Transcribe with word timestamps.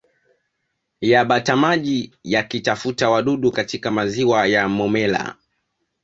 ya 1.01 1.25
batamaji 1.25 2.11
yakitafuta 2.23 3.09
wadudu 3.09 3.51
katika 3.51 3.91
maziwa 3.91 4.47
ya 4.47 4.69
Momella 4.69 5.37